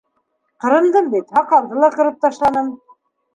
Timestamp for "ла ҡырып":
1.85-2.19